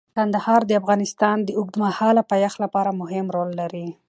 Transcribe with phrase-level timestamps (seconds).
[0.15, 3.87] کندهار د افغانستان د اوږدمهاله پایښت لپاره مهم رول لري.